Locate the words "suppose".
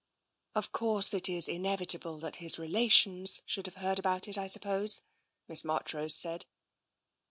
4.47-5.03